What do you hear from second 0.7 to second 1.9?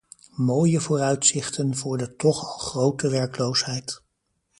vooruitzichten